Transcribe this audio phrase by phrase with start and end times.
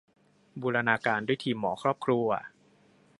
[0.61, 2.27] บูรณาการด้วยทีมหมอครอบครัว